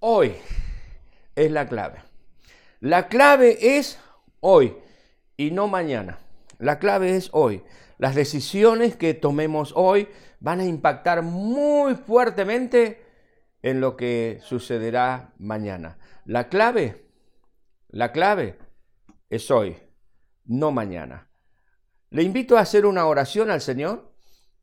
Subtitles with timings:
[0.00, 0.36] Hoy
[1.34, 2.02] es la clave.
[2.80, 3.98] La clave es
[4.40, 4.76] hoy
[5.36, 6.18] y no mañana.
[6.58, 7.64] La clave es hoy.
[7.98, 10.08] Las decisiones que tomemos hoy
[10.38, 13.04] van a impactar muy fuertemente
[13.62, 15.98] en lo que sucederá mañana.
[16.24, 17.06] La clave,
[17.88, 18.56] la clave
[19.30, 19.76] es hoy,
[20.44, 21.28] no mañana.
[22.10, 24.12] Le invito a hacer una oración al Señor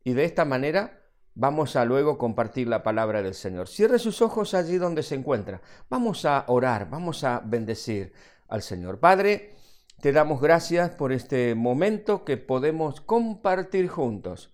[0.02, 1.05] y de esta manera
[1.36, 3.68] vamos a luego compartir la palabra del Señor.
[3.68, 5.60] Cierre sus ojos allí donde se encuentra.
[5.88, 8.12] Vamos a orar, vamos a bendecir
[8.48, 8.98] al Señor.
[8.98, 9.54] Padre,
[10.00, 14.52] te damos gracias por este momento que podemos compartir juntos.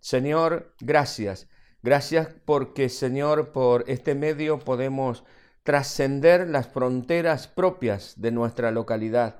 [0.00, 1.48] Señor, gracias.
[1.82, 5.24] Gracias porque, Señor, por este medio podemos
[5.62, 9.36] trascender las fronteras propias de nuestra localidad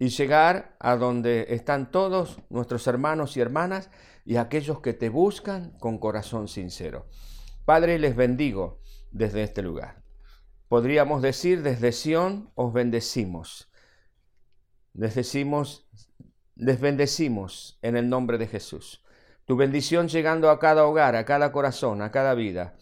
[0.00, 3.90] y llegar a donde están todos nuestros hermanos y hermanas
[4.24, 7.06] y aquellos que te buscan con corazón sincero.
[7.64, 10.02] Padre, les bendigo desde este lugar.
[10.68, 13.70] Podríamos decir desde Sión os bendecimos.
[14.92, 15.88] Les decimos,
[16.56, 19.04] les bendecimos en el nombre de Jesús.
[19.44, 22.76] Tu bendición llegando a cada hogar, a cada corazón, a cada vida.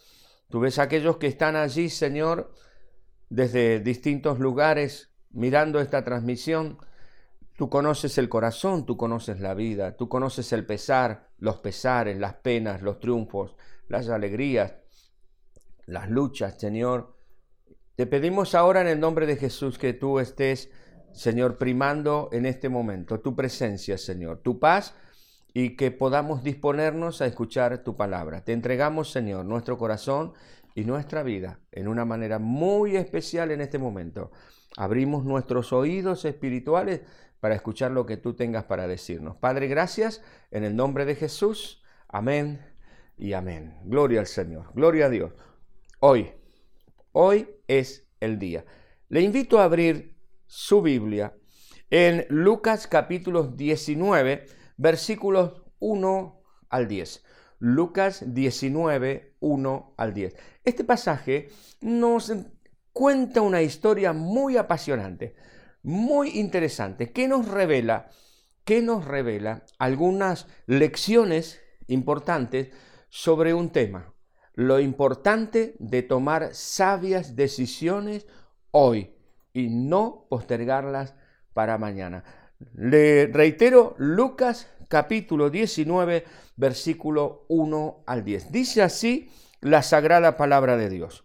[0.48, 2.54] Tú ves a aquellos que están allí, Señor,
[3.30, 6.78] desde distintos lugares, mirando esta transmisión.
[7.62, 12.34] Tú conoces el corazón, tú conoces la vida, tú conoces el pesar, los pesares, las
[12.34, 13.54] penas, los triunfos,
[13.86, 14.74] las alegrías,
[15.86, 17.16] las luchas, Señor.
[17.94, 20.70] Te pedimos ahora en el nombre de Jesús que tú estés
[21.12, 24.96] Señor, primando en este momento tu presencia, Señor, tu paz
[25.54, 28.44] y que podamos disponernos a escuchar tu palabra.
[28.44, 30.32] Te entregamos, Señor, nuestro corazón
[30.74, 34.32] y nuestra vida en una manera muy especial en este momento.
[34.76, 37.02] Abrimos nuestros oídos espirituales
[37.42, 39.34] para escuchar lo que tú tengas para decirnos.
[39.36, 41.82] Padre, gracias en el nombre de Jesús.
[42.06, 42.64] Amén
[43.16, 43.80] y amén.
[43.82, 45.32] Gloria al Señor, gloria a Dios.
[45.98, 46.30] Hoy,
[47.10, 48.64] hoy es el día.
[49.08, 51.34] Le invito a abrir su Biblia
[51.90, 57.24] en Lucas capítulo 19, versículos 1 al 10.
[57.58, 60.36] Lucas 19, 1 al 10.
[60.62, 61.48] Este pasaje
[61.80, 62.32] nos
[62.92, 65.34] cuenta una historia muy apasionante,
[65.82, 68.10] muy interesante, que nos revela,
[68.64, 72.70] que nos revela algunas lecciones importantes
[73.08, 74.14] sobre un tema,
[74.54, 78.26] lo importante de tomar sabias decisiones
[78.70, 79.14] hoy,
[79.52, 81.14] y no postergarlas
[81.52, 82.24] para mañana.
[82.74, 86.24] Le reitero Lucas capítulo 19,
[86.56, 88.52] versículo 1 al 10.
[88.52, 91.24] Dice así la sagrada palabra de Dios.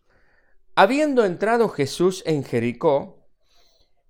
[0.76, 3.17] Habiendo entrado Jesús en Jericó,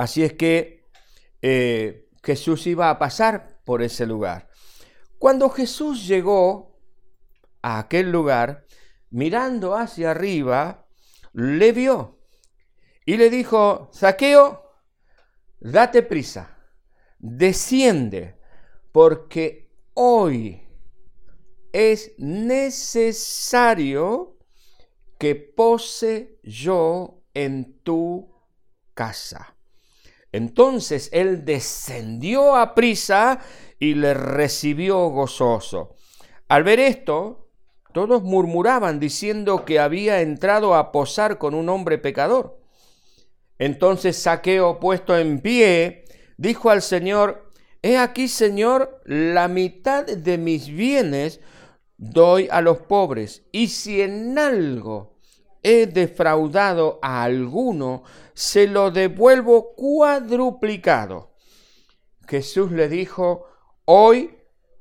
[0.00, 0.88] Así es que
[1.42, 4.48] eh, Jesús iba a pasar por ese lugar.
[5.18, 6.80] Cuando Jesús llegó
[7.60, 8.64] a aquel lugar,
[9.10, 10.86] mirando hacia arriba,
[11.34, 12.18] le vio
[13.04, 14.72] y le dijo, Saqueo,
[15.60, 16.56] date prisa,
[17.18, 18.40] desciende,
[18.92, 20.66] porque hoy
[21.74, 23.58] es necesario
[25.18, 28.34] que pose yo en tu
[28.94, 29.58] casa.
[30.32, 33.40] Entonces él descendió a prisa
[33.78, 35.96] y le recibió gozoso.
[36.48, 37.48] Al ver esto,
[37.92, 42.60] todos murmuraban diciendo que había entrado a posar con un hombre pecador.
[43.58, 46.04] Entonces Saqueo, puesto en pie,
[46.36, 47.50] dijo al Señor,
[47.82, 51.40] He aquí, Señor, la mitad de mis bienes
[51.96, 55.09] doy a los pobres, y si en algo
[55.62, 58.02] he defraudado a alguno,
[58.34, 61.30] se lo devuelvo cuadruplicado.
[62.26, 63.46] Jesús le dijo,
[63.84, 64.38] Hoy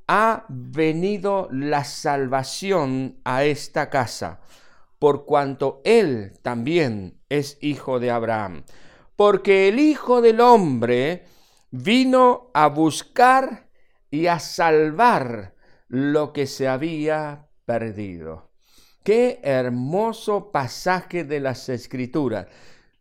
[0.08, 4.40] ha venido la salvación a esta casa,
[4.98, 8.64] por cuanto él también es hijo de Abraham.
[9.16, 11.26] Porque el Hijo del Hombre
[11.72, 13.68] vino a buscar
[14.10, 15.54] y a salvar
[15.88, 18.49] lo que se había perdido.
[19.10, 22.46] Qué hermoso pasaje de las Escrituras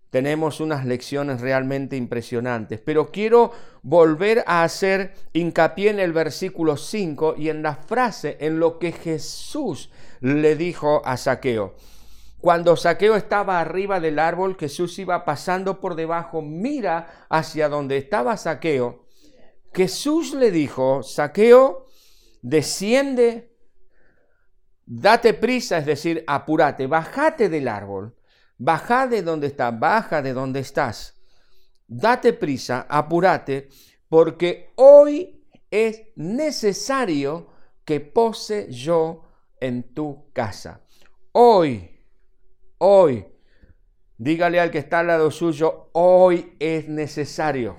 [0.09, 3.53] tenemos unas lecciones realmente impresionantes, pero quiero
[3.83, 8.93] volver a hacer hincapié en el versículo 5 y en la frase, en lo que
[8.93, 9.91] Jesús
[10.23, 11.75] le dijo a Saqueo.
[12.41, 18.39] Cuando Saqueo estaba arriba del árbol, Jesús iba pasando por debajo, mira hacia donde estaba
[18.39, 19.05] Saqueo.
[19.75, 21.85] Jesús le dijo, Saqueo,
[22.41, 23.48] desciende,
[24.89, 28.17] date prisa, es decir, apúrate, bájate del árbol,
[28.57, 31.15] baja de donde estás, baja de donde estás,
[31.87, 33.69] date prisa, apúrate,
[34.09, 37.49] porque hoy es necesario
[37.85, 39.25] que pose yo
[39.61, 40.81] en tu casa.
[41.33, 41.99] Hoy
[42.79, 43.27] hoy.
[44.17, 47.79] Dígale al que está al lado suyo, hoy es necesario.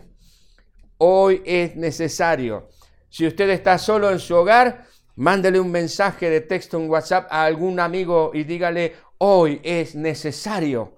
[0.97, 2.69] Hoy es necesario.
[3.09, 4.85] Si usted está solo en su hogar,
[5.19, 10.95] mándele un mensaje de texto en WhatsApp a algún amigo y dígale, hoy es necesario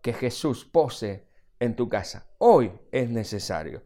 [0.00, 1.26] que Jesús pose
[1.60, 2.26] en tu casa.
[2.38, 3.82] Hoy es necesario.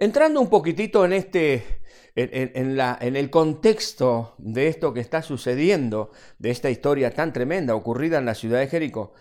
[0.00, 1.80] Entrando un poquitito en este,
[2.16, 6.10] en, la, en, el contexto de esto que está sucediendo,
[6.40, 9.12] de esta historia tan tremenda ocurrida en la ciudad de Jericó,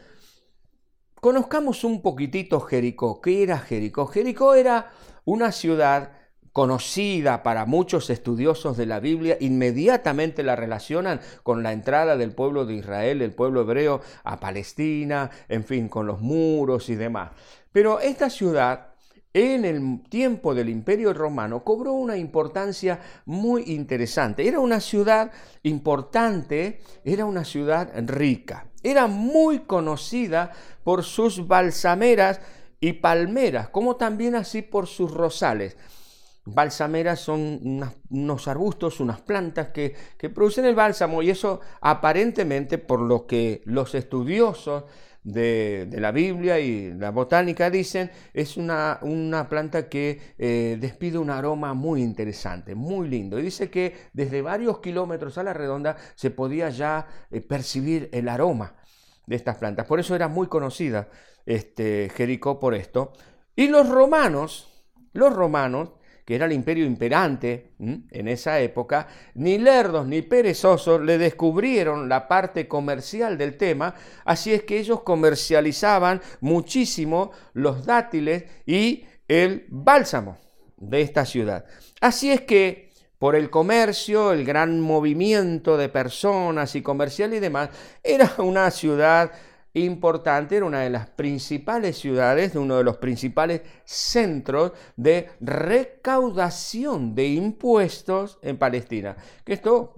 [1.21, 3.21] conozcamos un poquitito Jericó.
[3.21, 4.07] ¿Qué era Jericó?
[4.07, 4.91] Jericó era
[5.23, 6.13] una ciudad
[6.57, 12.65] conocida para muchos estudiosos de la Biblia, inmediatamente la relacionan con la entrada del pueblo
[12.65, 17.29] de Israel, el pueblo hebreo, a Palestina, en fin, con los muros y demás.
[17.71, 18.87] Pero esta ciudad
[19.35, 24.47] en el tiempo del Imperio Romano cobró una importancia muy interesante.
[24.47, 25.31] Era una ciudad
[25.61, 30.53] importante, era una ciudad rica, era muy conocida
[30.83, 32.41] por sus balsameras
[32.79, 35.77] y palmeras, como también así por sus rosales.
[36.49, 43.01] Balsameras son unos arbustos, unas plantas que, que producen el bálsamo y eso aparentemente por
[43.01, 44.85] lo que los estudiosos
[45.27, 51.29] de, la Biblia y la botánica dicen, es una, una planta que eh, despide un
[51.29, 53.37] aroma muy interesante, muy lindo.
[53.37, 58.29] Y dice que desde varios kilómetros a la redonda se podía ya eh, percibir el
[58.29, 58.75] aroma
[59.25, 59.85] de estas plantas.
[59.85, 61.09] Por eso era muy conocida
[61.45, 63.11] este, Jericó por esto.
[63.53, 64.69] Y los romanos,
[65.11, 65.89] los romanos,
[66.27, 72.27] que era el imperio imperante en esa época, ni lerdos ni perezosos le descubrieron la
[72.27, 73.95] parte comercial del tema,
[74.25, 80.37] así es que ellos comercializaban muchísimo los dátiles y el bálsamo
[80.75, 81.63] de esta ciudad.
[82.01, 87.69] Así es que por el comercio, el gran movimiento de personas y comercial y demás,
[88.03, 89.31] era una ciudad
[89.85, 97.15] importante, era una de las principales ciudades, de uno de los principales centros de recaudación
[97.15, 99.15] de impuestos en Palestina.
[99.43, 99.97] Que esto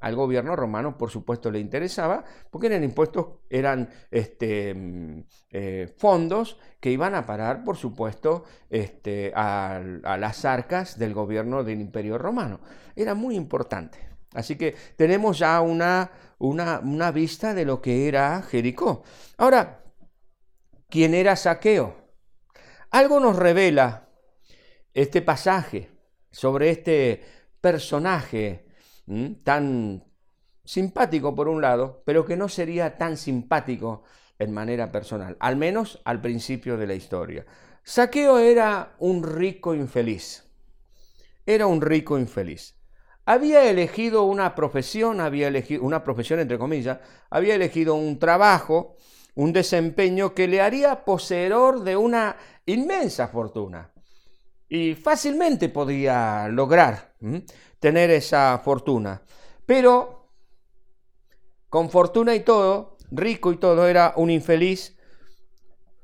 [0.00, 6.58] al gobierno romano, por supuesto, le interesaba, porque eran impuestos, eran este, mm, eh, fondos
[6.80, 12.16] que iban a parar, por supuesto, este, a, a las arcas del gobierno del imperio
[12.18, 12.60] romano.
[12.96, 14.09] Era muy importante.
[14.34, 19.02] Así que tenemos ya una, una, vista de lo que era Jericó.
[19.36, 19.82] Ahora,
[20.88, 21.96] ¿quién era Saqueo?
[22.90, 24.08] Algo nos revela
[24.94, 25.90] este pasaje
[26.30, 27.24] sobre este
[27.60, 28.66] personaje
[29.42, 30.04] tan
[30.64, 34.04] simpático por un lado, pero que no sería tan simpático
[34.38, 37.44] en manera personal, al menos al principio de la historia.
[37.82, 40.44] Saqueo era un rico infeliz.
[41.44, 42.79] Era un rico infeliz
[43.26, 46.98] había elegido una profesión, había elegido una profesión entre comillas,
[47.30, 48.96] había elegido un trabajo,
[49.34, 52.36] un desempeño que le haría poseedor de una
[52.66, 53.92] inmensa fortuna.
[54.68, 57.14] Y fácilmente podía lograr
[57.78, 59.22] tener esa fortuna.
[59.66, 60.28] Pero
[61.68, 64.96] con fortuna y todo, rico y todo, era un infeliz,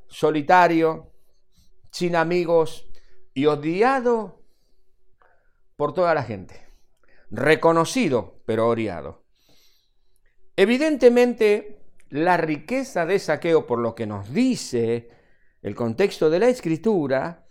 [0.08, 1.12] solitario,
[1.90, 2.86] sin amigos
[3.34, 4.44] y odiado
[5.76, 6.65] por toda la gente
[7.30, 9.24] reconocido, pero odiado.
[10.56, 15.10] Evidentemente, la riqueza de saqueo, por lo que nos dice
[15.62, 17.46] el contexto de la escritura,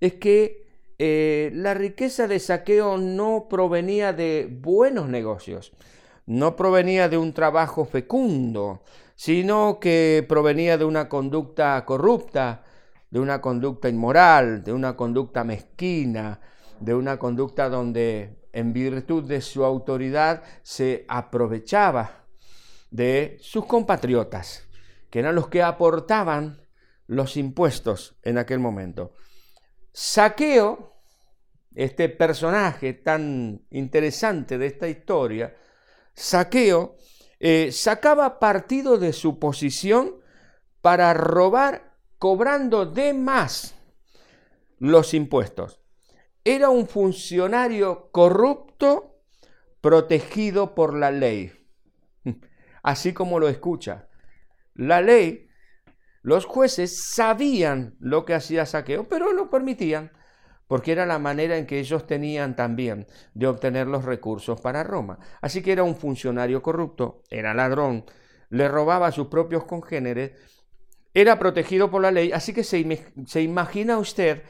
[0.00, 0.66] es que
[0.98, 5.72] eh, la riqueza de saqueo no provenía de buenos negocios,
[6.26, 8.84] no provenía de un trabajo fecundo,
[9.16, 12.64] sino que provenía de una conducta corrupta,
[13.10, 16.40] de una conducta inmoral, de una conducta mezquina,
[16.78, 22.26] de una conducta donde en virtud de su autoridad, se aprovechaba
[22.90, 24.68] de sus compatriotas,
[25.10, 26.60] que eran los que aportaban
[27.06, 29.14] los impuestos en aquel momento.
[29.92, 30.96] Saqueo,
[31.74, 35.56] este personaje tan interesante de esta historia,
[36.14, 36.96] Saqueo,
[37.40, 40.22] eh, sacaba partido de su posición
[40.80, 43.74] para robar cobrando de más
[44.78, 45.81] los impuestos.
[46.44, 49.20] Era un funcionario corrupto
[49.80, 51.52] protegido por la ley.
[52.82, 54.08] así como lo escucha.
[54.74, 55.48] La ley,
[56.22, 60.12] los jueces sabían lo que hacía Saqueo, pero lo permitían,
[60.66, 65.18] porque era la manera en que ellos tenían también de obtener los recursos para Roma.
[65.40, 68.04] Así que era un funcionario corrupto, era ladrón,
[68.48, 70.32] le robaba a sus propios congéneres,
[71.14, 74.42] era protegido por la ley, así que se, se imagina usted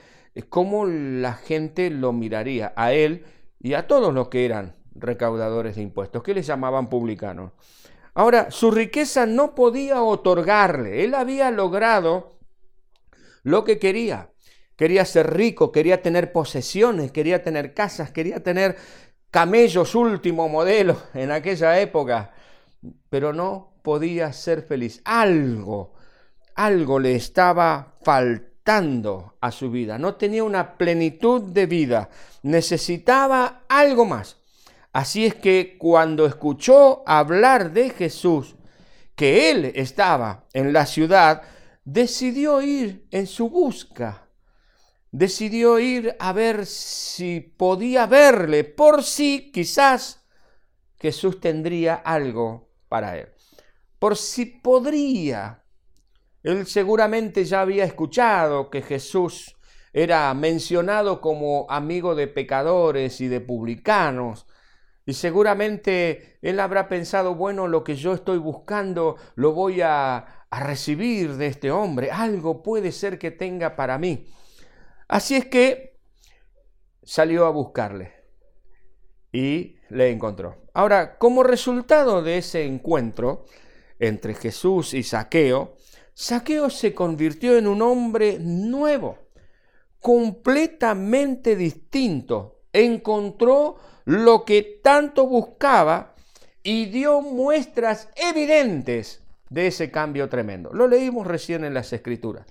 [0.48, 3.24] cómo la gente lo miraría a él
[3.60, 7.52] y a todos los que eran recaudadores de impuestos, que les llamaban publicanos.
[8.14, 12.38] Ahora, su riqueza no podía otorgarle, él había logrado
[13.42, 14.30] lo que quería.
[14.76, 18.76] Quería ser rico, quería tener posesiones, quería tener casas, quería tener
[19.30, 22.32] camellos último modelo en aquella época,
[23.08, 25.00] pero no podía ser feliz.
[25.04, 25.94] Algo,
[26.54, 32.10] algo le estaba faltando a su vida, no tenía una plenitud de vida,
[32.42, 34.36] necesitaba algo más.
[34.92, 38.54] Así es que cuando escuchó hablar de Jesús,
[39.16, 41.42] que él estaba en la ciudad,
[41.84, 44.28] decidió ir en su busca.
[45.10, 50.24] Decidió ir a ver si podía verle, por si quizás
[50.98, 53.28] Jesús tendría algo para él.
[53.98, 55.61] Por si podría.
[56.42, 59.56] Él seguramente ya había escuchado que Jesús
[59.92, 64.46] era mencionado como amigo de pecadores y de publicanos,
[65.04, 70.16] y seguramente él habrá pensado, bueno, lo que yo estoy buscando lo voy a,
[70.48, 74.28] a, recibir de este hombre, algo puede ser que tenga para mí.
[75.08, 75.98] Así es que
[77.02, 78.12] salió a buscarle
[79.32, 80.62] y le encontró.
[80.72, 83.44] Ahora, como resultado de ese encuentro
[83.98, 85.76] entre Jesús y Saqueo,
[86.14, 89.18] Saqueo se convirtió en un hombre nuevo,
[89.98, 92.60] completamente distinto.
[92.72, 96.14] Encontró lo que tanto buscaba
[96.62, 100.72] y dio muestras evidentes de ese cambio tremendo.
[100.72, 102.46] Lo leímos recién en las Escrituras.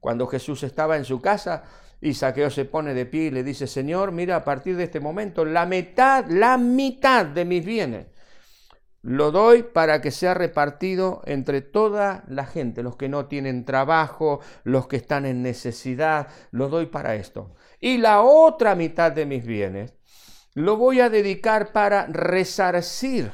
[0.00, 1.64] Cuando Jesús estaba en su casa
[2.00, 5.00] y Saqueo se pone de pie y le dice, Señor, mira, a partir de este
[5.00, 8.06] momento, la mitad, la mitad de mis bienes
[9.04, 14.40] lo doy para que sea repartido entre toda la gente, los que no tienen trabajo,
[14.64, 17.54] los que están en necesidad, lo doy para esto.
[17.80, 19.92] Y la otra mitad de mis bienes
[20.54, 23.30] lo voy a dedicar para resarcir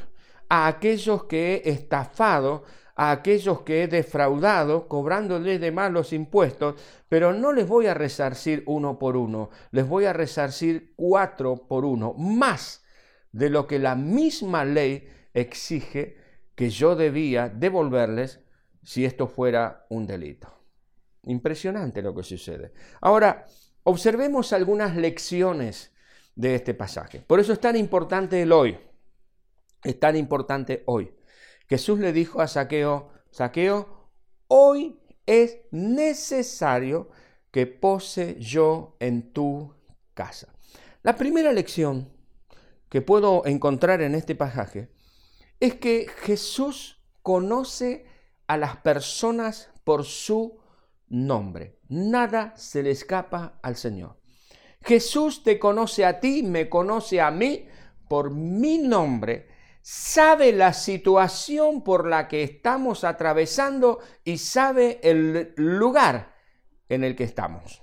[0.48, 2.64] a aquellos que he estafado,
[2.96, 6.74] a aquellos que he defraudado, cobrándoles de más los impuestos,
[7.08, 11.84] pero no les voy a resarcir uno por uno, les voy a resarcir cuatro por
[11.84, 12.82] uno, más
[13.30, 16.16] de lo que la misma ley exige
[16.54, 18.40] que yo debía devolverles
[18.82, 20.48] si esto fuera un delito.
[21.24, 22.72] Impresionante lo que sucede.
[23.00, 23.46] Ahora,
[23.84, 25.92] observemos algunas lecciones
[26.34, 27.20] de este pasaje.
[27.20, 28.78] Por eso es tan importante el hoy.
[29.84, 31.14] Es tan importante hoy.
[31.68, 34.10] Jesús le dijo a Saqueo, Saqueo,
[34.48, 37.10] hoy es necesario
[37.50, 39.74] que pose yo en tu
[40.14, 40.52] casa.
[41.02, 42.10] La primera lección
[42.88, 44.90] que puedo encontrar en este pasaje
[45.60, 48.06] es que Jesús conoce
[48.46, 50.58] a las personas por su
[51.08, 51.78] nombre.
[51.88, 54.18] Nada se le escapa al Señor.
[54.82, 57.68] Jesús te conoce a ti, me conoce a mí
[58.08, 59.48] por mi nombre,
[59.82, 66.34] sabe la situación por la que estamos atravesando y sabe el lugar
[66.88, 67.82] en el que estamos.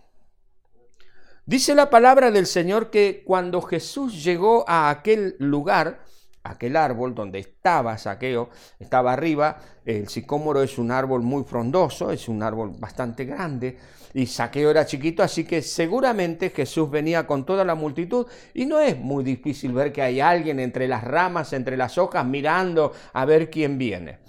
[1.46, 6.04] Dice la palabra del Señor que cuando Jesús llegó a aquel lugar,
[6.52, 8.50] aquel árbol donde estaba Saqueo,
[8.80, 13.78] estaba arriba, el sicómoro es un árbol muy frondoso, es un árbol bastante grande,
[14.14, 18.80] y Saqueo era chiquito, así que seguramente Jesús venía con toda la multitud y no
[18.80, 23.26] es muy difícil ver que hay alguien entre las ramas, entre las hojas, mirando a
[23.26, 24.20] ver quién viene.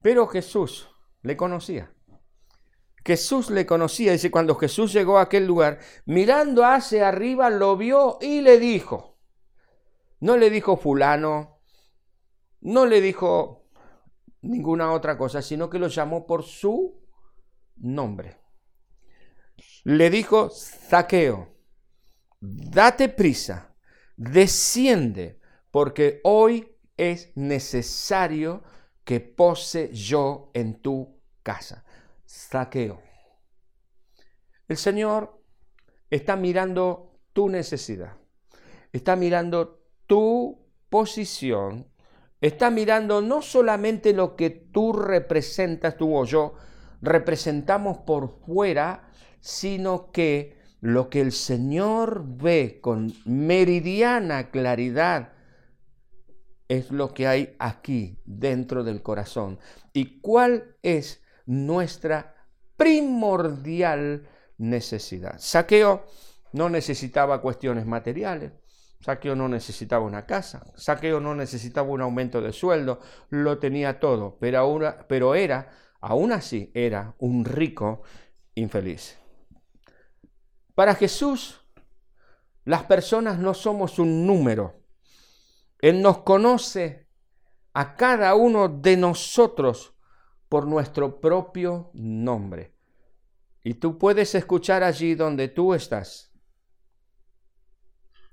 [0.00, 0.88] Pero Jesús
[1.22, 1.90] le conocía.
[3.04, 8.18] Jesús le conocía, dice, cuando Jesús llegó a aquel lugar, mirando hacia arriba, lo vio
[8.20, 9.15] y le dijo,
[10.20, 11.60] no le dijo fulano,
[12.60, 13.68] no le dijo
[14.42, 17.02] ninguna otra cosa, sino que lo llamó por su
[17.76, 18.38] nombre.
[19.84, 21.54] Le dijo, Zaqueo,
[22.40, 23.74] date prisa,
[24.16, 28.62] desciende, porque hoy es necesario
[29.04, 31.84] que pose yo en tu casa.
[32.28, 33.00] Zaqueo.
[34.68, 35.40] El Señor
[36.10, 38.16] está mirando tu necesidad,
[38.92, 41.86] está mirando tu posición,
[42.40, 46.54] está mirando no solamente lo que tú representas, tú o yo,
[47.02, 49.10] representamos por fuera,
[49.40, 55.32] sino que lo que el Señor ve con meridiana claridad
[56.68, 59.58] es lo que hay aquí dentro del corazón
[59.92, 62.34] y cuál es nuestra
[62.76, 65.36] primordial necesidad.
[65.38, 66.04] Saqueo
[66.52, 68.52] no necesitaba cuestiones materiales,
[69.06, 72.98] Saqueo no necesitaba una casa, Saqueo no necesitaba un aumento de sueldo,
[73.30, 75.70] lo tenía todo, pero, era,
[76.00, 78.02] aún así, era un rico
[78.56, 79.16] infeliz.
[80.74, 81.60] Para Jesús,
[82.64, 84.82] las personas no somos un número.
[85.78, 87.06] Él nos conoce
[87.74, 89.94] a cada uno de nosotros
[90.48, 92.74] por nuestro propio nombre.
[93.62, 96.32] Y tú puedes escuchar allí donde tú estás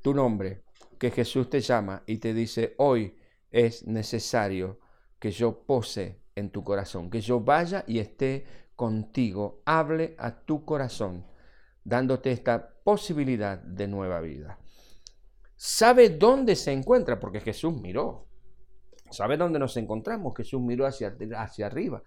[0.04, 0.63] tu nombre,
[1.04, 3.18] que Jesús te llama y te dice, hoy
[3.52, 4.80] es necesario
[5.20, 8.46] que yo pose en tu corazón, que yo vaya y esté
[8.78, 11.26] contigo, hable a tu corazón,
[11.84, 14.58] dándote esta posibilidad de nueva vida.
[15.58, 18.30] Sabe dónde se encuentra, porque Jesús miró.
[19.12, 20.34] Sabe dónde nos encontramos.
[20.38, 22.02] Jesús miró hacia, hacia arriba.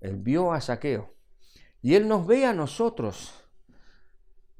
[0.00, 1.12] Él vio a Saqueo.
[1.82, 3.41] Y Él nos ve a nosotros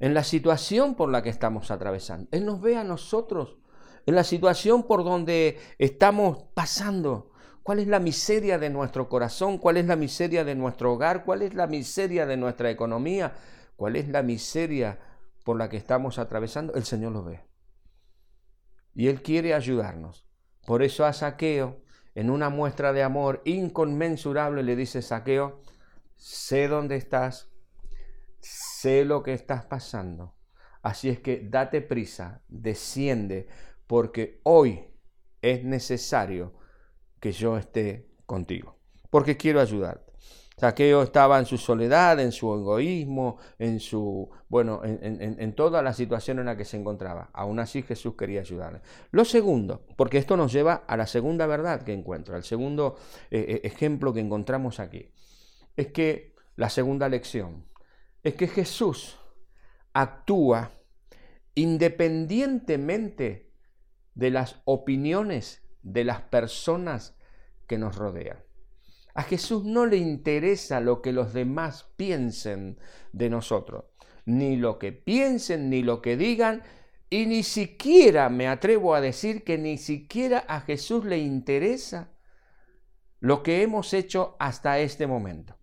[0.02, 2.26] en la situación por la que estamos atravesando.
[2.32, 3.58] Él nos ve a nosotros
[4.04, 7.30] en la situación por donde estamos pasando.
[7.62, 9.58] ¿Cuál es la miseria de nuestro corazón?
[9.58, 11.24] ¿Cuál es la miseria de nuestro hogar?
[11.24, 13.34] ¿Cuál es la miseria de nuestra economía?
[13.76, 14.98] ¿Cuál es la miseria
[15.44, 16.74] por la que estamos atravesando?
[16.74, 17.44] El Señor lo ve.
[18.96, 20.26] Y Él quiere ayudarnos.
[20.66, 21.80] Por eso a Saqueo,
[22.16, 25.60] en una muestra de amor inconmensurable, le dice, Saqueo,
[26.16, 27.51] sé dónde estás,
[28.42, 30.34] sé lo que estás pasando.
[30.82, 33.46] Así es que date prisa, desciende,
[33.86, 34.84] porque hoy
[35.40, 36.54] es necesario
[37.20, 38.78] que yo esté contigo,
[39.10, 40.12] porque quiero ayudarte.
[40.62, 46.38] Saqueo estaba en su soledad, en su egoísmo, en su, bueno, en, toda la situación
[46.38, 47.30] en la que se encontraba.
[47.32, 48.80] Aún así Jesús quería ayudarle.
[49.10, 52.96] Lo segundo, porque esto nos lleva a la segunda verdad que encuentro, al segundo
[53.32, 55.10] eh, eh, ejemplo que encontramos aquí,
[55.76, 57.64] es que la segunda lección,
[58.22, 59.18] es que Jesús
[59.92, 60.72] actúa
[61.54, 63.52] independientemente
[64.14, 67.16] de las opiniones de las personas
[67.66, 68.38] que nos rodean.
[69.14, 72.78] A Jesús no le interesa lo que los demás piensen
[73.12, 73.84] de nosotros,
[74.24, 76.62] ni lo que piensen, ni lo que digan,
[77.10, 82.10] y ni siquiera me atrevo a decir que ni siquiera a Jesús le interesa
[83.20, 85.58] lo que hemos hecho hasta este momento.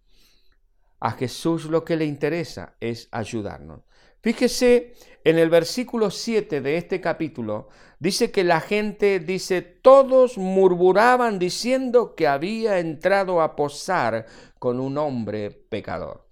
[0.99, 3.81] A Jesús lo que le interesa es ayudarnos.
[4.21, 11.39] Fíjese en el versículo 7 de este capítulo, dice que la gente, dice, todos murmuraban
[11.39, 14.25] diciendo que había entrado a posar
[14.57, 16.27] con un hombre pecador.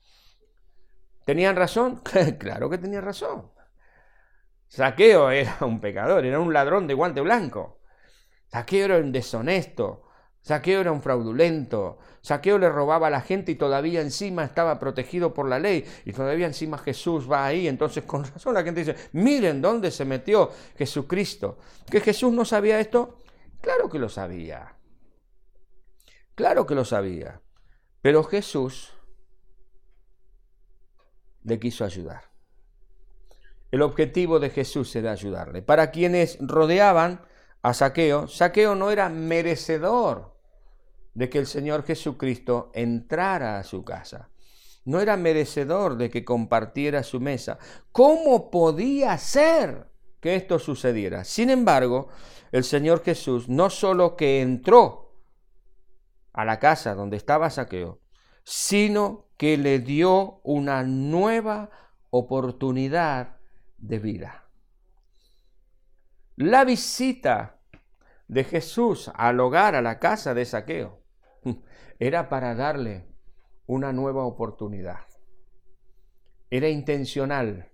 [1.26, 2.02] ¿Tenían razón?
[2.40, 3.52] claro que tenían razón.
[4.68, 7.80] Saqueo era un pecador, era un ladrón de guante blanco.
[8.48, 10.07] Saqueo era un deshonesto.
[10.48, 11.98] Saqueo era un fraudulento.
[12.22, 15.84] Saqueo le robaba a la gente y todavía encima estaba protegido por la ley.
[16.06, 17.68] Y todavía encima Jesús va ahí.
[17.68, 21.58] Entonces con razón la gente dice, miren dónde se metió Jesucristo.
[21.92, 23.18] ¿Que Jesús no sabía esto?
[23.60, 24.74] Claro que lo sabía.
[26.34, 27.42] Claro que lo sabía.
[28.02, 28.94] Pero Jesús
[31.44, 32.24] le quiso ayudar.
[33.70, 35.62] El objetivo de Jesús era ayudarle.
[35.62, 37.20] Para quienes rodeaban
[37.64, 40.37] a Saqueo, Saqueo no era merecedor
[41.18, 44.30] de que el Señor Jesucristo entrara a su casa.
[44.86, 47.58] No era merecedor de que compartiera su mesa.
[47.92, 51.24] ¿Cómo podía ser que esto sucediera?
[51.24, 52.10] Sin embargo,
[52.52, 55.16] el Señor Jesús no solo que entró
[56.34, 58.00] a la casa donde estaba Saqueo,
[58.44, 61.72] sino que le dio una nueva
[62.12, 63.38] oportunidad
[63.80, 64.44] de vida.
[66.36, 67.60] La visita
[68.28, 71.07] de Jesús al hogar, a la casa de Saqueo,
[72.00, 73.06] era para darle
[73.66, 75.00] una nueva oportunidad.
[76.50, 77.70] Era intencional.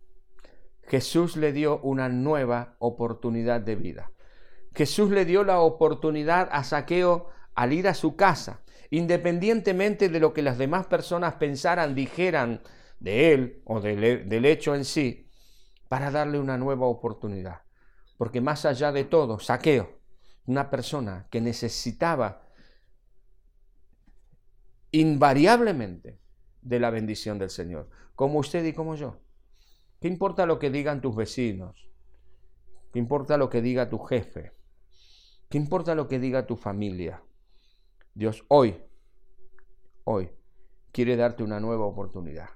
[0.84, 4.12] Jesús le dio una nueva oportunidad de vida.
[4.76, 10.34] Jesús le dio la oportunidad a Saqueo al ir a su casa, independientemente de lo
[10.34, 12.62] que las demás personas pensaran, dijeran
[13.00, 15.30] de él o del, hecho en sí,
[15.90, 17.62] para darle una nueva oportunidad.
[18.18, 20.00] Porque más allá de todo, Saqueo,
[20.46, 22.44] una persona que necesitaba
[24.94, 26.20] invariablemente
[26.62, 29.20] de la bendición del Señor, como usted y como yo.
[30.00, 31.90] ¿Qué importa lo que digan tus vecinos?
[32.94, 34.54] ¿Qué importa lo que diga tu jefe?
[35.50, 37.24] ¿Qué importa lo que diga tu familia?
[38.14, 38.84] Dios hoy,
[40.04, 40.30] hoy,
[40.92, 42.50] quiere darte una nueva oportunidad.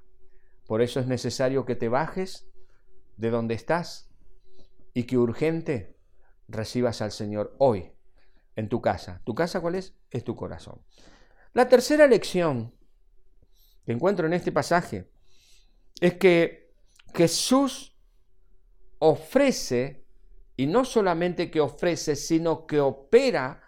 [0.67, 2.47] Por eso es necesario que te bajes
[3.17, 4.11] de donde estás
[4.93, 5.97] y que urgente
[6.47, 7.93] recibas al Señor hoy
[8.55, 9.21] en tu casa.
[9.25, 9.95] ¿Tu casa cuál es?
[10.11, 10.81] Es tu corazón.
[11.53, 12.73] La tercera lección
[13.85, 15.09] que encuentro en este pasaje
[15.99, 16.73] es que
[17.13, 17.95] Jesús
[18.99, 20.05] ofrece,
[20.55, 23.63] y no solamente que ofrece, sino que opera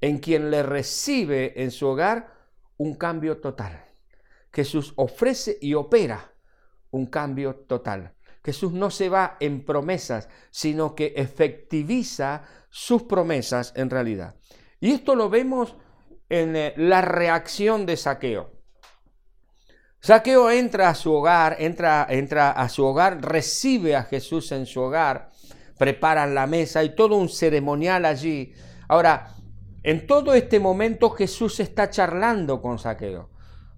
[0.00, 2.34] en quien le recibe en su hogar
[2.76, 3.84] un cambio total.
[4.52, 6.34] Jesús ofrece y opera
[6.90, 8.14] un cambio total.
[8.42, 14.36] Jesús no se va en promesas, sino que efectiviza sus promesas en realidad.
[14.80, 15.76] Y esto lo vemos
[16.30, 18.52] en eh, la reacción de Saqueo.
[20.00, 24.80] Saqueo entra a su hogar, entra, entra a su hogar, recibe a Jesús en su
[24.80, 25.30] hogar,
[25.76, 28.54] preparan la mesa y todo un ceremonial allí.
[28.88, 29.34] Ahora,
[29.82, 33.28] en todo este momento Jesús está charlando con Saqueo.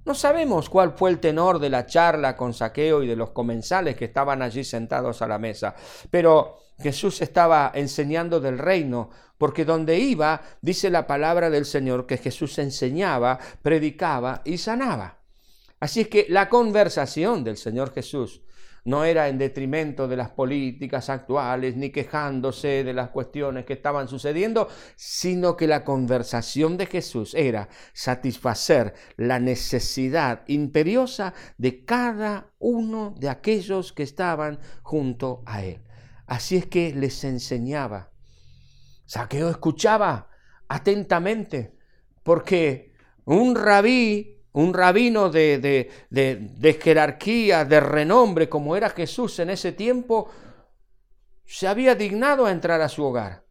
[0.04, 3.96] No sabemos cuál fue el tenor de la charla con Saqueo y de los comensales
[3.96, 5.74] que estaban allí sentados a la mesa,
[6.10, 12.16] pero Jesús estaba enseñando del reino, porque donde iba, dice la palabra del Señor, que
[12.16, 15.18] Jesús enseñaba, predicaba y sanaba.
[15.80, 18.42] Así es que la conversación del Señor Jesús
[18.84, 24.08] no era en detrimento de las políticas actuales, ni quejándose de las cuestiones que estaban
[24.08, 33.14] sucediendo, sino que la conversación de Jesús era satisfacer la necesidad imperiosa de cada uno
[33.18, 35.80] de aquellos que estaban junto a él.
[36.32, 38.10] Así es que les enseñaba.
[39.04, 40.30] Saqueo escuchaba
[40.66, 41.76] atentamente,
[42.22, 42.94] porque
[43.26, 45.58] un rabí un rabino de,
[46.08, 50.30] de, jerarquía, de renombre, como era Jesús en ese tiempo,
[51.44, 53.44] se había dignado a entrar a su hogar.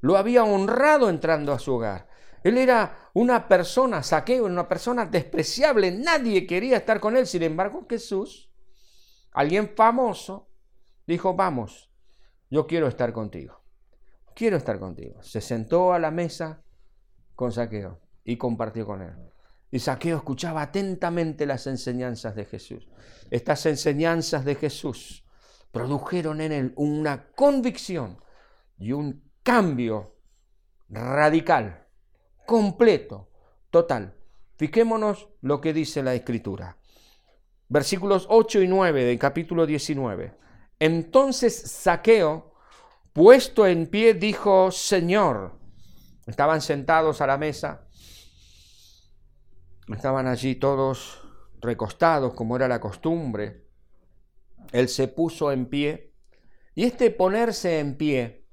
[0.00, 2.08] Lo había honrado entrando a su hogar.
[2.42, 5.92] Él era una persona, saqueo, una persona despreciable.
[5.92, 7.28] Nadie quería estar con él.
[7.28, 8.50] Sin embargo, Jesús,
[9.30, 10.48] alguien famoso,
[11.06, 11.93] dijo, vamos,
[12.54, 13.60] yo quiero estar contigo.
[14.32, 15.20] Quiero estar contigo.
[15.24, 16.62] Se sentó a la mesa
[17.34, 19.12] con saqueo y compartió con él.
[19.72, 22.88] Y Saqueo escuchaba atentamente las enseñanzas de Jesús.
[23.28, 25.24] Estas enseñanzas de Jesús
[25.72, 28.18] produjeron en él una convicción
[28.78, 30.14] y un cambio
[30.88, 31.88] radical,
[32.46, 33.32] completo,
[33.70, 34.14] total.
[34.58, 36.78] Fijémonos lo que dice la Escritura.
[37.68, 40.43] Versículos 8 y 9 del capítulo 19.
[40.78, 42.54] Entonces Saqueo,
[43.12, 45.58] puesto en pie, dijo, Señor,
[46.26, 47.84] estaban sentados a la mesa,
[49.92, 51.20] Estaban allí todos
[51.60, 53.64] recostados como era la costumbre.
[54.72, 56.14] Él se puso en pie.
[56.74, 58.46] Y este ponerse en pie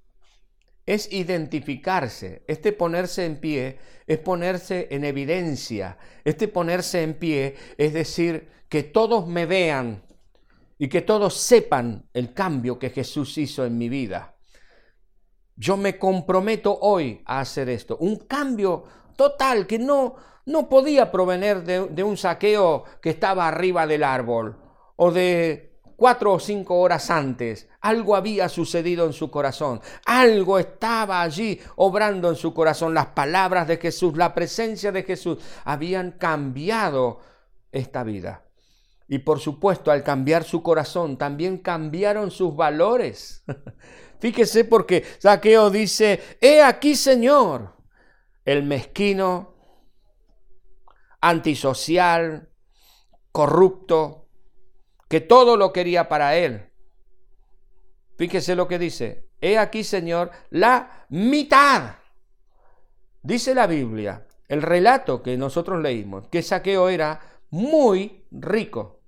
[0.86, 2.44] es identificarse.
[2.48, 5.98] Este ponerse en pie es ponerse en evidencia.
[6.26, 10.04] Este ponerse en pie es decir que todos me vean
[10.82, 14.34] y que todos sepan el cambio que Jesús hizo en mi vida.
[15.56, 17.98] Yo me comprometo hoy a hacer esto.
[17.98, 18.84] Un cambio
[19.15, 20.15] total que no,
[20.48, 24.58] no podía provenir de, un saqueo que estaba arriba del árbol
[24.96, 27.70] o de cuatro o cinco horas antes.
[27.82, 29.82] Algo había sucedido en su corazón.
[30.08, 32.96] Algo estaba allí obrando en su corazón.
[32.96, 37.20] Las palabras de Jesús, la presencia de Jesús habían cambiado
[37.72, 38.46] esta vida.
[39.12, 43.43] Y por supuesto, al cambiar su corazón, también cambiaron sus valores.
[44.21, 47.76] Fíjese porque Saqueo dice, he aquí Señor,
[48.45, 49.54] el mezquino
[51.19, 52.54] antisocial,
[53.34, 54.30] corrupto,
[55.10, 56.71] que todo lo quería para él.
[58.17, 59.28] Fíjese lo que dice.
[59.41, 61.95] He aquí, Señor, la mitad.
[63.21, 67.19] Dice la Biblia, el relato que nosotros leímos, que Saqueo era
[67.50, 69.01] muy rico.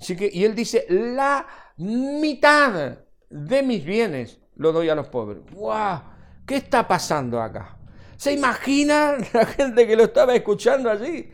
[0.00, 5.42] Así que, y él dice, la mitad de mis bienes lo doy a los pobres.
[5.52, 6.00] ¡Wow!
[6.46, 7.76] ¿Qué está pasando acá?
[8.16, 11.30] ¿Se imagina la gente que lo estaba escuchando allí?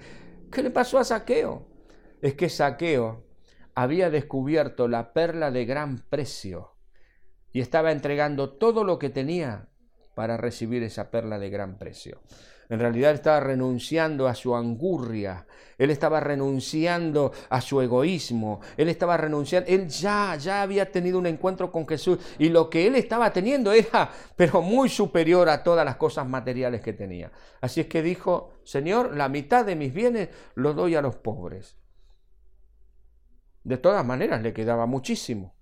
[0.51, 1.67] ¿Qué le pasó a Saqueo?
[2.21, 3.25] Es que Saqueo
[3.75, 6.77] había descubierto la perla de gran precio
[7.53, 9.69] y estaba entregando todo lo que tenía
[10.15, 12.21] para recibir esa perla de gran precio.
[12.69, 15.47] En realidad estaba renunciando a su angurria,
[15.79, 21.27] él estaba renunciando a su egoísmo, él estaba renunciando, él ya, ya había tenido un
[21.27, 25.85] encuentro con Jesús y lo que él estaba teniendo era, pero muy superior a todas
[25.85, 27.31] las cosas materiales que tenía.
[27.61, 31.77] Así es que dijo, Señor, la mitad de mis bienes lo doy a los pobres.
[33.63, 35.57] De todas maneras, le quedaba muchísimo.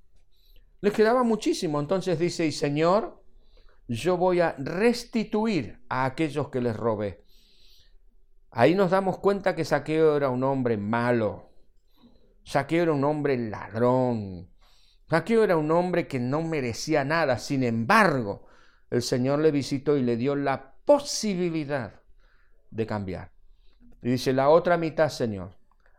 [0.83, 1.81] Le quedaba muchísimo.
[1.81, 3.24] Entonces dice, y Señor,
[3.89, 7.25] yo voy a restituir a aquellos que les robé.
[8.51, 11.51] Ahí nos damos cuenta que Saqueo era un hombre malo.
[12.45, 14.49] Saqueo era un hombre ladrón.
[15.09, 17.39] Saqueo era un hombre que no merecía nada.
[17.39, 18.47] Sin embargo,
[18.91, 22.01] el Señor le visitó y le dio la posibilidad
[22.71, 23.33] de cambiar.
[24.03, 25.57] Y dice, la otra mitad, Señor,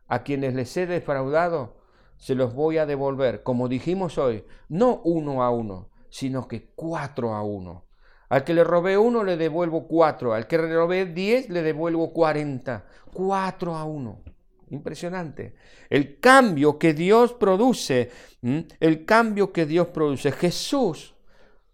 [0.07, 1.77] a quienes les he defraudado,
[2.17, 7.35] se los voy a devolver, como dijimos hoy, no uno a uno, sino que cuatro
[7.35, 7.87] a uno.
[8.29, 12.13] Al que le robé uno le devuelvo cuatro, al que le robé diez le devuelvo
[12.13, 14.23] cuarenta, cuatro a uno.
[14.69, 15.55] Impresionante.
[15.89, 20.31] El cambio que Dios produce, el cambio que Dios produce.
[20.31, 21.15] Jesús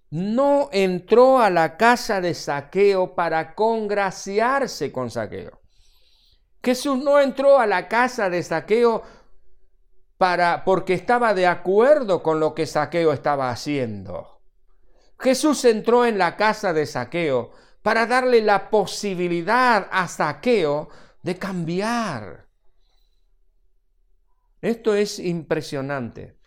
[0.09, 5.61] no entró a la casa de saqueo para congraciarse con saqueo.
[6.63, 9.03] Jesús no entró a la casa de saqueo
[10.21, 14.43] para, porque estaba de acuerdo con lo que saqueo estaba haciendo.
[15.17, 20.89] Jesús entró en la casa de saqueo para darle la posibilidad a saqueo
[21.23, 22.47] de cambiar.
[24.61, 26.37] Esto es impresionante.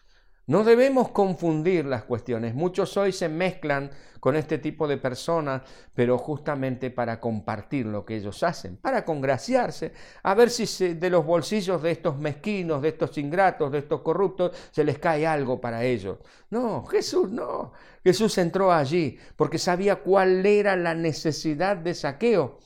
[0.46, 2.54] No debemos confundir las cuestiones.
[2.54, 5.62] Muchos hoy se mezclan con este tipo de personas,
[5.94, 11.24] pero justamente para compartir lo que ellos hacen, para congraciarse, a ver si de los
[11.24, 15.83] bolsillos de estos mezquinos, de estos ingratos, de estos corruptos, se les cae algo para
[15.83, 16.18] ellos.
[16.50, 17.72] No, Jesús no.
[18.02, 22.59] Jesús entró allí porque sabía cuál era la necesidad de saqueo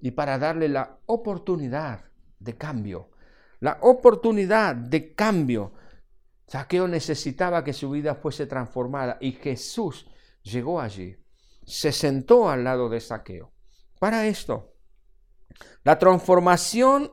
[0.00, 2.04] y para darle la oportunidad
[2.38, 3.10] de cambio,
[3.60, 5.72] la oportunidad de cambio
[6.50, 10.08] Saqueo necesitaba que su vida fuese transformada y Jesús
[10.42, 11.16] llegó allí,
[11.64, 13.52] se sentó al lado de Saqueo.
[14.00, 14.74] Para esto,
[15.84, 17.12] la transformación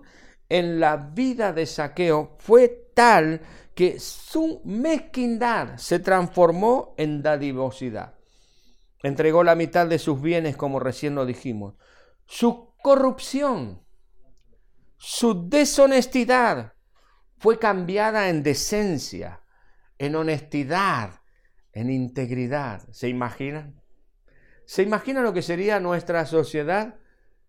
[0.49, 3.41] en la vida de Saqueo fue tal
[3.75, 8.15] que su mezquindad se transformó en dadivosidad.
[9.03, 11.75] Entregó la mitad de sus bienes, como recién lo dijimos.
[12.25, 13.83] Su corrupción,
[14.97, 16.73] su deshonestidad,
[17.37, 19.41] fue cambiada en decencia,
[19.97, 21.21] en honestidad,
[21.73, 22.87] en integridad.
[22.91, 23.81] ¿Se imaginan?
[24.65, 26.95] ¿Se imaginan lo que sería nuestra sociedad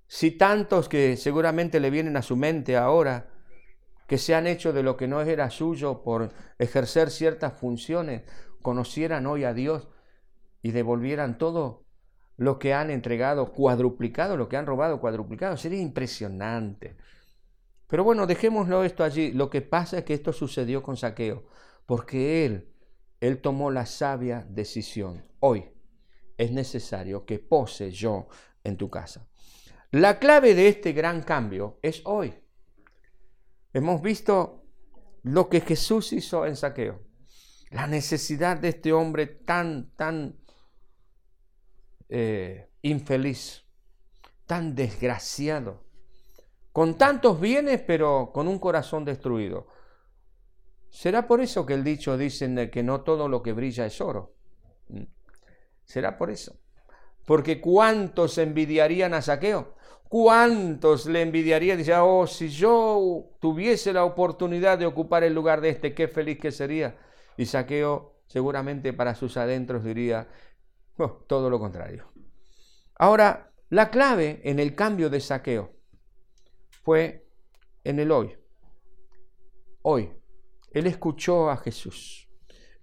[0.06, 3.30] si tantos que seguramente le vienen a su mente ahora,
[4.06, 8.22] que se han hecho de lo que no era suyo por ejercer ciertas funciones,
[8.62, 9.88] conocieran hoy a Dios
[10.62, 11.84] y devolvieran todo
[12.36, 15.56] lo que han entregado cuadruplicado, lo que han robado cuadruplicado?
[15.58, 16.96] Sería impresionante.
[17.88, 19.32] Pero bueno, dejémoslo esto allí.
[19.32, 21.46] Lo que pasa es que esto sucedió con Saqueo,
[21.86, 22.68] porque él,
[23.18, 25.24] él tomó la sabia decisión.
[25.40, 25.64] Hoy
[26.36, 28.28] es necesario que pose yo
[28.62, 29.26] en tu casa.
[29.90, 32.34] La clave de este gran cambio es hoy.
[33.72, 34.66] Hemos visto
[35.22, 37.00] lo que Jesús hizo en Saqueo.
[37.70, 40.38] La necesidad de este hombre tan, tan
[42.10, 43.64] eh, infeliz,
[44.46, 45.87] tan desgraciado
[46.78, 49.66] con tantos bienes, pero con un corazón destruido.
[50.88, 54.36] ¿Será por eso que el dicho dice que no todo lo que brilla es oro?
[54.86, 55.02] ¿Mm?
[55.82, 56.56] ¿Será por eso?
[57.26, 59.74] Porque ¿cuántos envidiarían a Saqueo?
[60.08, 61.78] ¿Cuántos le envidiarían?
[61.78, 66.38] Dice, oh, si yo tuviese la oportunidad de ocupar el lugar de este, qué feliz
[66.38, 66.96] que sería.
[67.36, 70.28] Y Saqueo seguramente para sus adentros diría,
[70.96, 72.12] oh, todo lo contrario.
[72.94, 75.77] Ahora, la clave en el cambio de Saqueo
[76.82, 77.26] fue
[77.84, 78.36] en el hoy.
[79.82, 80.12] Hoy.
[80.70, 82.28] Él escuchó a Jesús.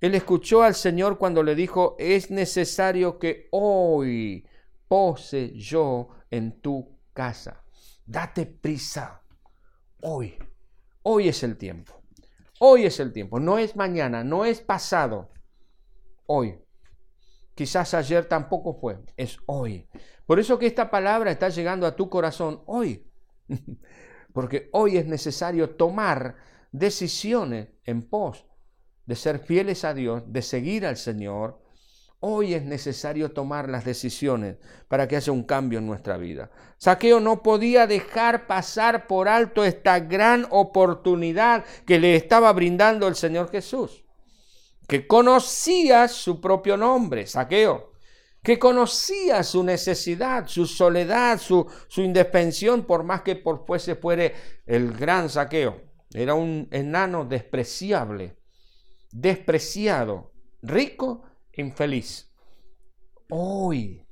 [0.01, 4.47] Él escuchó al Señor cuando le dijo, es necesario que hoy
[4.87, 7.63] pose yo en tu casa.
[8.05, 9.21] Date prisa.
[10.01, 10.37] Hoy.
[11.03, 11.93] Hoy es el tiempo.
[12.59, 13.39] Hoy es el tiempo.
[13.39, 15.31] No es mañana, no es pasado.
[16.27, 16.59] Hoy.
[17.53, 18.99] Quizás ayer tampoco fue.
[19.15, 19.87] Es hoy.
[20.25, 23.09] Por eso que esta palabra está llegando a tu corazón hoy.
[24.33, 26.35] Porque hoy es necesario tomar
[26.71, 28.45] decisiones en pos
[29.05, 31.61] de ser fieles a Dios, de seguir al Señor.
[32.19, 36.49] Hoy es necesario tomar las decisiones para que haya un cambio en nuestra vida.
[36.77, 43.15] Saqueo no podía dejar pasar por alto esta gran oportunidad que le estaba brindando el
[43.15, 44.03] Señor Jesús,
[44.87, 47.94] que conocía su propio nombre, Saqueo
[48.45, 53.99] que conocía su necesidad, su soledad, su, su indefensión, por más que por fuese
[54.67, 55.81] el gran saqueo.
[56.13, 58.37] Era un enano despreciable,
[59.11, 60.31] despreciado,
[60.61, 62.31] rico, infeliz.
[63.31, 64.07] Hoy,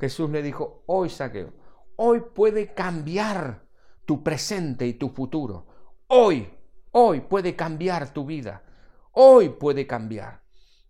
[0.00, 1.52] Jesús le dijo, hoy saqueo,
[1.96, 3.68] hoy puede cambiar
[4.06, 5.66] tu presente y tu futuro.
[6.06, 6.48] Hoy,
[6.92, 8.64] hoy puede cambiar tu vida.
[9.12, 10.42] Hoy puede cambiar.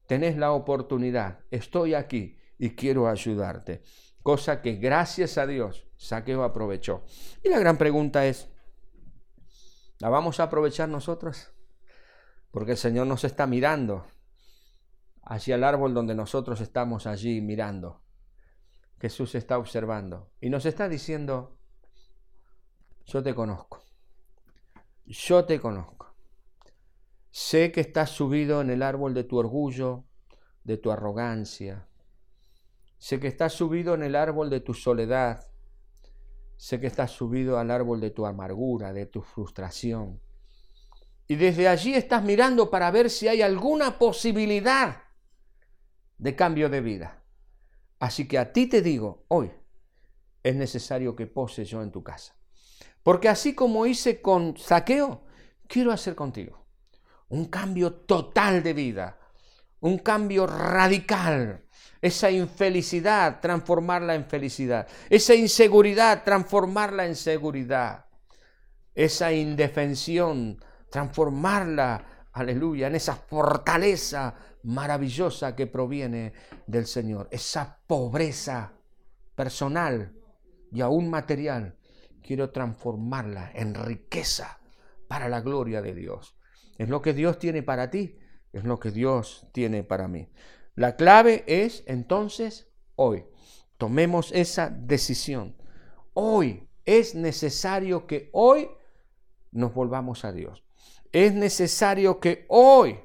[0.07, 1.41] Tenés la oportunidad.
[1.51, 3.83] Estoy aquí y quiero ayudarte.
[4.23, 7.05] Cosa que gracias a Dios Saqueo aprovechó.
[7.43, 8.49] Y la gran pregunta es,
[9.99, 11.53] ¿la vamos a aprovechar nosotros?
[12.51, 14.07] Porque el Señor nos está mirando
[15.23, 18.03] hacia el árbol donde nosotros estamos allí mirando.
[18.99, 21.59] Jesús está observando y nos está diciendo,
[23.05, 23.83] yo te conozco,
[25.05, 26.15] yo te conozco.
[27.31, 30.07] Sé que estás subido en el árbol de tu orgullo,
[30.65, 31.86] de tu arrogancia.
[32.99, 35.47] Sé que estás subido en el árbol de tu soledad.
[36.57, 40.21] Sé que estás subido al árbol de tu amargura, de tu frustración.
[41.29, 45.03] Y desde allí estás mirando para ver si hay alguna posibilidad
[46.19, 47.23] de cambio de vida.
[47.99, 49.51] Así que a ti te digo, hoy
[50.43, 52.37] es necesario que pose yo en tu casa.
[53.03, 55.25] Porque así como hice con Saqueo,
[55.67, 56.67] quiero hacer contigo.
[57.29, 59.19] Un cambio total de vida,
[59.81, 61.66] un cambio radical.
[62.01, 64.87] Esa infelicidad, transformarla en felicidad.
[65.09, 68.07] Esa inseguridad, transformarla en seguridad.
[68.95, 76.33] Esa indefensión, transformarla, aleluya, en esa fortaleza maravillosa que proviene
[76.67, 77.29] del Señor.
[77.31, 78.73] Esa pobreza
[79.35, 80.13] personal
[80.73, 81.77] y aún material,
[82.23, 84.59] quiero transformarla en riqueza
[85.09, 86.37] para la gloria de Dios.
[86.77, 88.19] Es lo que Dios tiene para ti,
[88.53, 90.29] es lo que Dios tiene para mí.
[90.77, 93.25] La clave es entonces hoy.
[93.79, 95.57] Tomemos esa decisión.
[96.13, 98.69] Hoy es necesario que hoy
[99.51, 100.63] nos volvamos a Dios.
[101.13, 103.01] Es necesario que hoy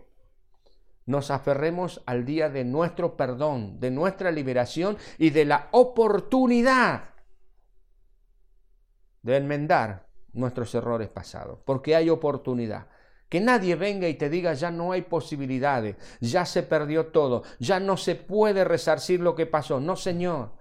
[1.06, 7.12] nos aferremos al día de nuestro perdón, de nuestra liberación y de la oportunidad
[9.22, 12.88] de enmendar nuestros errores pasados, porque hay oportunidad.
[13.32, 17.80] Que nadie venga y te diga ya no hay posibilidades, ya se perdió todo, ya
[17.80, 19.80] no se puede resarcir lo que pasó.
[19.80, 20.52] No, Señor,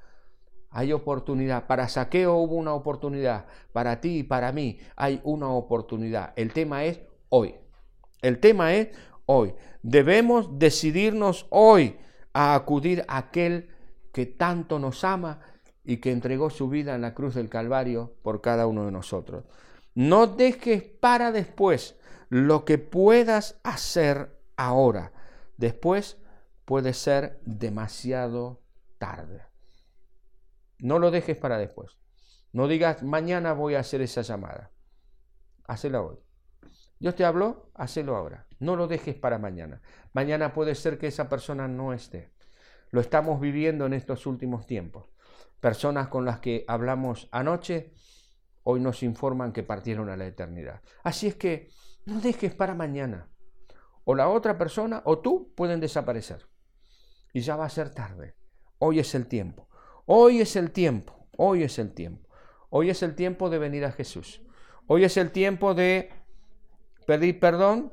[0.70, 1.66] hay oportunidad.
[1.66, 6.32] Para saqueo hubo una oportunidad, para ti y para mí hay una oportunidad.
[6.36, 7.56] El tema es hoy.
[8.22, 8.90] El tema es
[9.26, 9.52] hoy.
[9.82, 11.96] Debemos decidirnos hoy
[12.32, 13.68] a acudir a aquel
[14.12, 15.40] que tanto nos ama
[15.82, 19.42] y que entregó su vida en la cruz del Calvario por cada uno de nosotros.
[19.96, 21.96] No dejes para después
[22.30, 25.12] lo que puedas hacer ahora.
[25.58, 26.16] Después
[26.64, 28.62] puede ser demasiado
[28.98, 29.42] tarde.
[30.78, 31.98] No lo dejes para después.
[32.52, 34.70] No digas, mañana voy a hacer esa llamada.
[35.66, 36.18] Hacela hoy.
[37.00, 38.46] Dios te habló, hacelo ahora.
[38.58, 39.82] No lo dejes para mañana.
[40.12, 42.30] Mañana puede ser que esa persona no esté.
[42.90, 45.08] Lo estamos viviendo en estos últimos tiempos.
[45.60, 47.92] Personas con las que hablamos anoche,
[48.62, 50.80] hoy nos informan que partieron a la eternidad.
[51.02, 51.70] Así es que
[52.10, 53.28] no dejes para mañana.
[54.04, 56.48] O la otra persona o tú pueden desaparecer.
[57.32, 58.34] Y ya va a ser tarde.
[58.78, 59.68] Hoy es el tiempo.
[60.06, 61.28] Hoy es el tiempo.
[61.36, 62.28] Hoy es el tiempo.
[62.70, 64.42] Hoy es el tiempo de venir a Jesús.
[64.86, 66.10] Hoy es el tiempo de
[67.06, 67.92] pedir perdón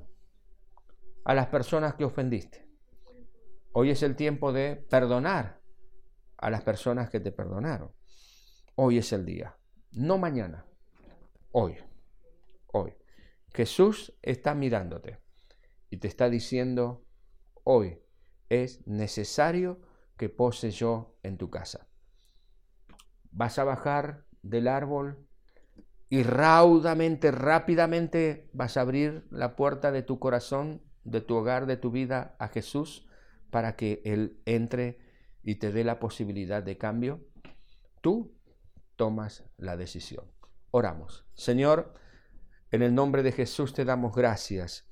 [1.23, 2.67] a las personas que ofendiste.
[3.73, 5.62] Hoy es el tiempo de perdonar
[6.38, 7.91] a las personas que te perdonaron.
[8.75, 9.56] Hoy es el día,
[9.91, 10.65] no mañana,
[11.51, 11.75] hoy,
[12.67, 12.93] hoy.
[13.58, 15.17] Jesús está mirándote
[15.89, 17.08] y te está diciendo,
[17.63, 17.98] hoy
[18.50, 19.82] es necesario
[20.15, 21.88] que pose yo en tu casa.
[23.32, 25.28] Vas a bajar del árbol
[26.08, 31.78] y raudamente, rápidamente vas a abrir la puerta de tu corazón, de tu hogar, de
[31.78, 33.08] tu vida a Jesús
[33.50, 35.00] para que Él entre
[35.41, 37.26] y te dé la posibilidad de cambio,
[38.02, 38.38] tú
[38.98, 40.32] tomas la decisión.
[40.70, 41.26] Oramos.
[41.34, 41.96] Señor,
[42.71, 44.88] en el nombre de Jesús te damos gracias.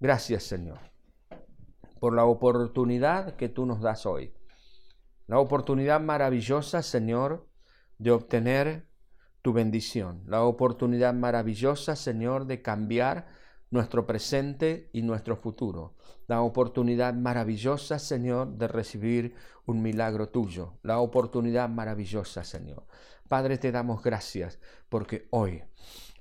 [0.00, 0.80] Gracias, Señor,
[2.00, 4.34] por la oportunidad que tú nos das hoy.
[5.26, 7.48] La oportunidad maravillosa, Señor,
[7.98, 8.88] de obtener
[9.42, 13.26] tu bendición, la oportunidad maravillosa, Señor, de cambiar
[13.70, 19.34] nuestro presente y nuestro futuro, la oportunidad maravillosa, Señor, de recibir
[19.66, 22.86] un milagro tuyo, la oportunidad maravillosa, Señor.
[23.28, 25.62] Padre, te damos gracias porque hoy,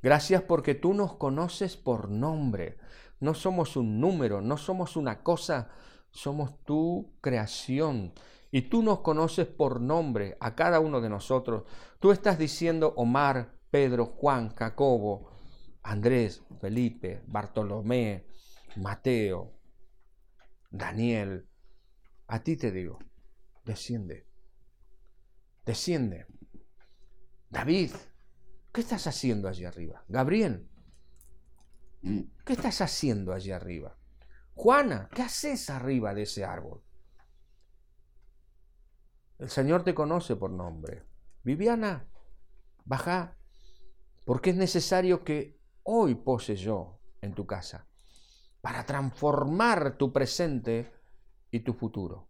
[0.01, 2.77] gracias porque tú nos conoces por nombre,
[3.19, 5.69] no somos un número, no somos una cosa,
[6.09, 8.13] somos tu creación
[8.51, 11.63] y tú nos conoces por nombre a cada uno de nosotros.
[11.99, 15.32] Tú estás diciendo Omar, Pedro, Juan, Jacobo,
[15.84, 18.28] Andrés, Felipe, Bartolomé,
[18.76, 19.53] Mateo,
[20.69, 21.47] Daniel.
[22.28, 22.99] A ti te digo,
[23.63, 24.28] desciende,
[25.65, 26.28] desciende.
[27.49, 27.91] David,
[28.72, 30.03] ¿qué estás haciendo allí arriba?
[30.07, 30.69] Gabriel,
[32.01, 33.97] ¿qué estás haciendo allí arriba?
[34.53, 36.84] Juana, ¿qué haces arriba de ese árbol?
[39.39, 41.03] El Señor te conoce por nombre.
[41.43, 42.07] Viviana,
[42.86, 43.36] baja,
[44.26, 47.88] porque es necesario que hoy pose yo en tu casa
[48.61, 50.93] para transformar tu presente
[51.49, 52.30] y tu futuro.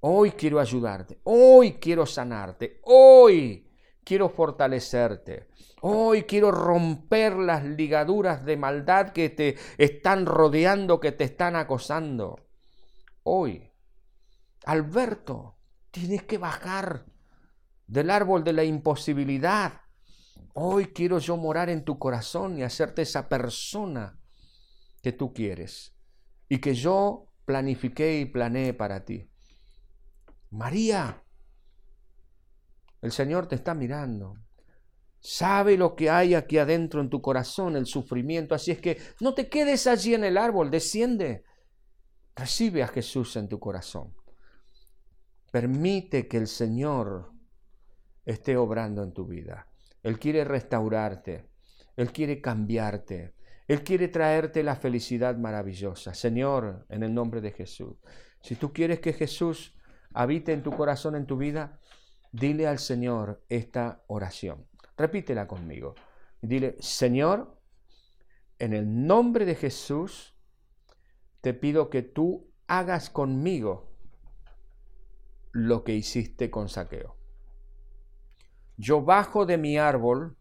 [0.00, 3.63] Hoy quiero ayudarte, hoy quiero sanarte, hoy
[4.04, 5.48] quiero fortalecerte.
[5.80, 12.40] Hoy quiero romper las ligaduras de maldad que te están rodeando, que te están acosando.
[13.22, 13.70] Hoy,
[14.64, 15.58] Alberto,
[15.90, 17.06] tienes que bajar
[17.86, 19.80] del árbol de la imposibilidad.
[20.54, 24.18] Hoy quiero yo morar en tu corazón y hacerte esa persona
[25.02, 25.94] que tú quieres
[26.48, 29.30] y que yo planifiqué y planeé para ti.
[30.50, 31.23] María,
[33.04, 34.38] el Señor te está mirando.
[35.20, 38.54] Sabe lo que hay aquí adentro en tu corazón, el sufrimiento.
[38.54, 41.44] Así es que no te quedes allí en el árbol, desciende.
[42.34, 44.14] Recibe a Jesús en tu corazón.
[45.52, 47.30] Permite que el Señor
[48.24, 49.68] esté obrando en tu vida.
[50.02, 51.50] Él quiere restaurarte.
[51.96, 53.34] Él quiere cambiarte.
[53.68, 56.14] Él quiere traerte la felicidad maravillosa.
[56.14, 57.98] Señor, en el nombre de Jesús.
[58.40, 59.74] Si tú quieres que Jesús
[60.14, 61.78] habite en tu corazón, en tu vida,
[62.34, 64.66] dile al Señor esta oración.
[64.96, 65.94] Repítela conmigo.
[66.42, 67.60] Dile, Señor,
[68.58, 70.36] en el nombre de Jesús,
[71.40, 73.92] te pido que tú hagas conmigo
[75.52, 77.16] lo que hiciste con saqueo.
[78.76, 80.36] Yo bajo de mi árbol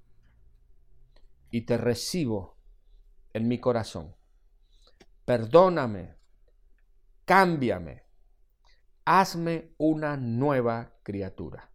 [1.52, 2.58] y te recibo
[3.34, 4.16] en mi corazón.
[5.26, 6.16] Perdóname,
[7.26, 8.04] cámbiame,
[9.06, 11.73] hazme una nueva criatura.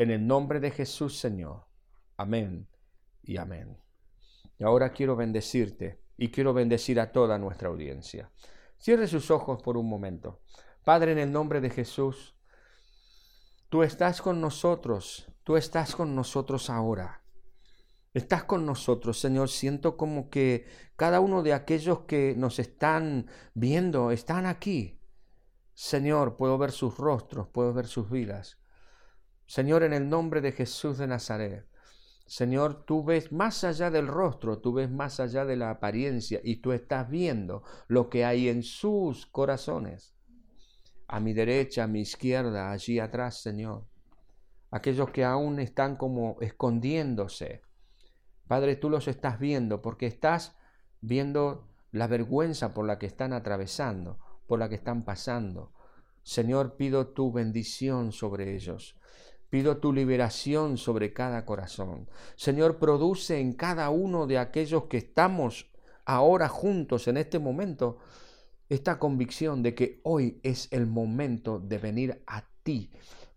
[0.00, 1.66] En el nombre de Jesús, Señor.
[2.16, 2.66] Amén
[3.22, 3.76] y amén.
[4.58, 8.30] Y ahora quiero bendecirte y quiero bendecir a toda nuestra audiencia.
[8.78, 10.40] Cierre sus ojos por un momento.
[10.84, 12.34] Padre, en el nombre de Jesús,
[13.68, 17.22] tú estás con nosotros, tú estás con nosotros ahora.
[18.14, 19.50] Estás con nosotros, Señor.
[19.50, 20.64] Siento como que
[20.96, 24.98] cada uno de aquellos que nos están viendo están aquí.
[25.74, 28.59] Señor, puedo ver sus rostros, puedo ver sus vidas.
[29.50, 31.66] Señor, en el nombre de Jesús de Nazaret,
[32.24, 36.58] Señor, tú ves más allá del rostro, tú ves más allá de la apariencia y
[36.58, 40.14] tú estás viendo lo que hay en sus corazones.
[41.08, 43.88] A mi derecha, a mi izquierda, allí atrás, Señor.
[44.70, 47.62] Aquellos que aún están como escondiéndose.
[48.46, 50.56] Padre, tú los estás viendo porque estás
[51.00, 55.72] viendo la vergüenza por la que están atravesando, por la que están pasando.
[56.22, 58.94] Señor, pido tu bendición sobre ellos.
[59.50, 62.08] Pido tu liberación sobre cada corazón.
[62.36, 65.66] Señor, produce en cada uno de aquellos que estamos
[66.04, 67.98] ahora juntos en este momento
[68.68, 72.90] esta convicción de que hoy es el momento de venir a ti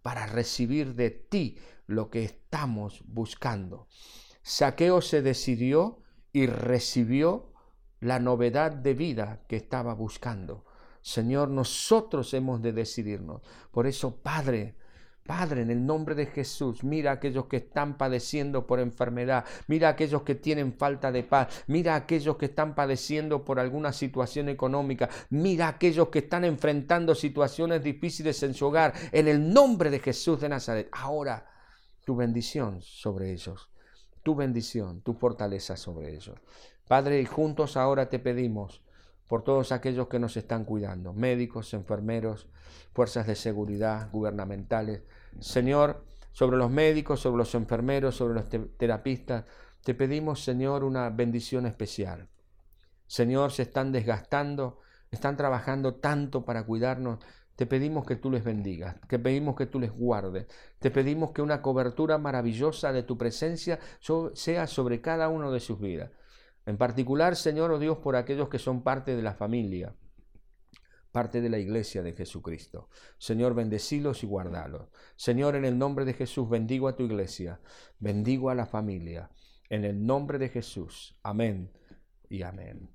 [0.04, 1.58] para recibir de ti
[1.88, 3.88] lo que estamos buscando.
[4.44, 7.52] Saqueo se decidió y recibió
[8.00, 10.66] la novedad de vida que estaba buscando.
[11.02, 13.42] Señor, nosotros hemos de decidirnos.
[13.72, 14.76] Por eso, Padre,
[15.26, 19.88] Padre, en el nombre de Jesús, mira a aquellos que están padeciendo por enfermedad, mira
[19.88, 23.94] a aquellos que tienen falta de paz, mira a aquellos que están padeciendo por alguna
[23.94, 29.54] situación económica, mira a aquellos que están enfrentando situaciones difíciles en su hogar, en el
[29.54, 30.90] nombre de Jesús de Nazaret.
[30.92, 31.50] Ahora,
[32.04, 33.70] tu bendición sobre ellos,
[34.24, 36.36] tu bendición, tu fortaleza sobre ellos.
[36.86, 38.83] Padre, y juntos ahora te pedimos
[39.34, 42.48] por todos aquellos que nos están cuidando, médicos, enfermeros,
[42.94, 45.02] fuerzas de seguridad gubernamentales.
[45.40, 48.46] Señor, sobre los médicos, sobre los enfermeros, sobre los
[48.78, 49.46] terapistas,
[49.84, 52.30] te pedimos, Señor, una bendición especial.
[53.08, 57.18] Señor, se están desgastando, están trabajando tanto para cuidarnos.
[57.56, 60.46] Te pedimos que tú les bendigas, que pedimos que tú les guardes.
[60.78, 63.80] Te pedimos que una cobertura maravillosa de tu presencia
[64.36, 66.12] sea sobre cada uno de sus vidas.
[66.66, 69.96] En particular, Señor, oh Dios, por aquellos que son parte de la familia,
[71.12, 72.90] parte de la iglesia de Jesucristo.
[73.18, 74.90] Señor, bendecilos y guardalos.
[75.16, 77.60] Señor, en el nombre de Jesús, bendigo a tu iglesia,
[78.00, 79.30] bendigo a la familia.
[79.70, 81.18] En el nombre de Jesús.
[81.24, 81.72] Amén
[82.30, 82.93] y amén.